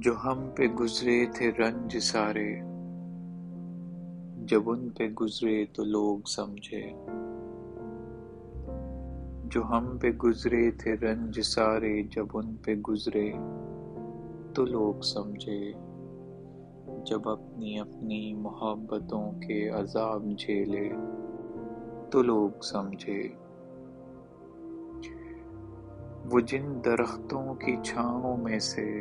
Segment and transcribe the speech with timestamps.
[0.00, 2.54] جو ہم پہ گزرے تھے رنج سارے،
[4.46, 6.90] جب ان پہ گزرے تو لوگ سمجھے۔
[9.44, 13.32] جو ہم پہ گزرے تھے رنج سارے، جب ان پہ گزرے
[14.54, 15.72] تو لوگ سمجھے۔
[17.04, 20.92] جب اپنی اپنی محبتوں کے عذاب جھیلے
[22.10, 23.28] تو لوگ سمجھے۔
[26.30, 29.00] وہ جن درختوں کی چھاؤں میں سے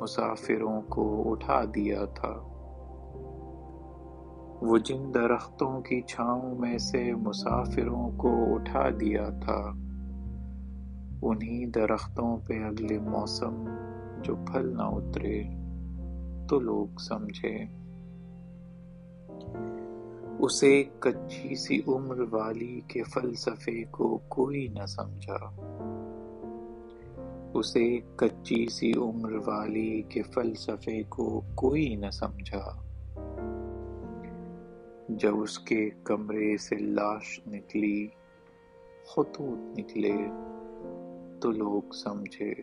[0.00, 2.34] مسافروں کو اٹھا دیا تھا۔
[4.62, 9.72] وہ جن درختوں کی چھاؤں میں سے مسافروں کو اٹھا دیا تھا،
[11.22, 13.64] انہی درختوں پہ اگلے موسم
[14.22, 15.42] جو پھل نہ اترے
[16.48, 17.56] تو لوگ سمجھے۔
[20.38, 25.62] اسے کچی سی عمر والی کے فلسفے کو کوئی نہ سمجھا۔
[27.58, 32.82] اسے کچی سی عمر والی کے فلسفے کو کوئی نہ سمجھا۔
[35.08, 38.08] جب اس کے کمرے سے لاش نکلی،
[39.06, 40.12] خطوط نکلے
[41.40, 42.54] تو لوگ سمجھے۔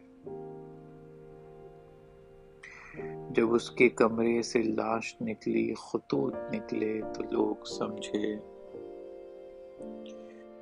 [3.30, 8.53] جب اس کے کمرے سے لاش نکلی، خطوط نکلے تو لوگ سمجھے۔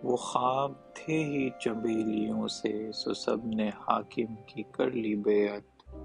[0.03, 5.95] وہ خواب تھے ہی چبیلیوں سے، سو سب نے حاکم کی کر لی بیعت۔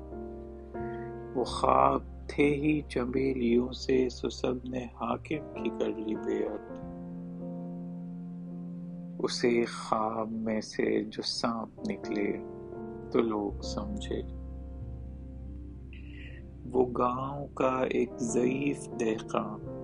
[1.37, 6.73] وہ خواب تھے ہی چبیلیوں سے، سو سب نے حاکم کی کر لی بیعت۔
[9.19, 12.33] اسے خواب میں سے جو سانپ نکلے،
[13.11, 14.23] تو لوگ سمجھے۔
[16.73, 19.76] وہ گاؤں کا ایک ضعیف دہقان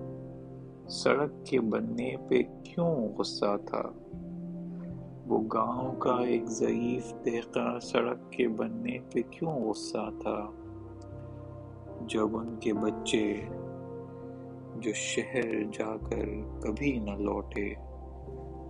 [0.87, 3.83] سڑک کے بننے پہ کیوں غصہ تھا؟
[5.27, 10.51] وہ گاؤں کا ایک ضعیف دہقان سڑک کے بننے پہ کیوں غصہ تھا؟
[12.07, 13.35] جب ان کے بچے
[14.75, 16.25] جو شہر جا کر
[16.61, 17.73] کبھی نہ لوٹے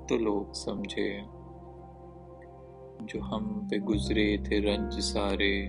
[0.10, 1.20] تو لوگ سمجھے،
[3.00, 5.68] جو ہم پہ گزرے تھے رنج سارے،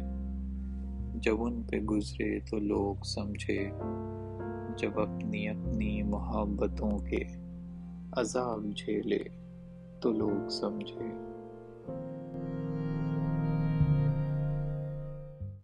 [1.14, 3.70] جب ان پہ گزرے تو لوگ سمجھے۔
[4.76, 7.22] جب اپنی اپنی محبتوں کے
[8.12, 9.18] عذاب جھیلے
[10.00, 11.23] تو لوگ سمجھے۔